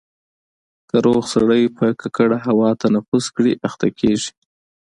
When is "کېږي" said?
3.99-4.31